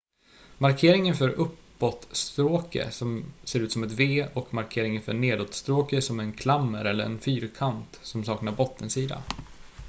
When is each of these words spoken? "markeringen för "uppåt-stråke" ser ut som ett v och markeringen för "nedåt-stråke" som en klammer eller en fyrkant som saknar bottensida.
"markeringen 0.57 1.15
för 1.15 1.29
"uppåt-stråke" 1.29 2.91
ser 3.43 3.59
ut 3.59 3.71
som 3.71 3.83
ett 3.83 3.91
v 3.91 4.27
och 4.33 4.53
markeringen 4.53 5.01
för 5.01 5.13
"nedåt-stråke" 5.13 6.01
som 6.01 6.19
en 6.19 6.33
klammer 6.33 6.85
eller 6.85 7.05
en 7.05 7.19
fyrkant 7.19 7.99
som 8.03 8.25
saknar 8.25 8.51
bottensida. 8.51 9.23